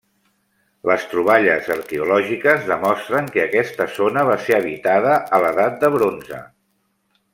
Les 0.91 1.03
troballes 1.09 1.67
arqueològiques 1.81 2.65
demostren 2.71 3.29
que 3.35 3.43
aquesta 3.43 3.87
zona 3.99 4.25
va 4.31 4.39
ser 4.47 4.57
habitada 4.59 5.15
a 5.39 5.41
l'Edat 5.45 5.79
de 5.85 5.93
Bronze. 5.99 6.41